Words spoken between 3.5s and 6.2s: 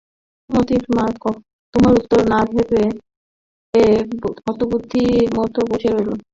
পেয়ে হতবুদ্ধির মতো বসে রইল।